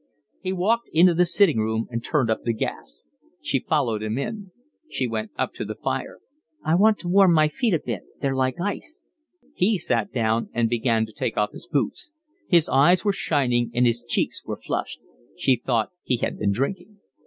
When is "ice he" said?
8.59-9.77